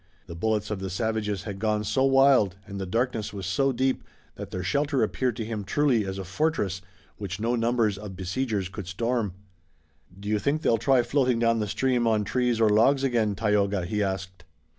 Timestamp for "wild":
2.03-2.55